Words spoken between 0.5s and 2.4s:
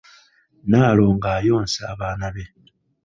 Nnaalongo ayonsa abaana